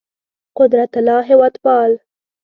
قدرت 0.57 0.89
الله 0.99 1.21
هېوادپال 1.29 1.91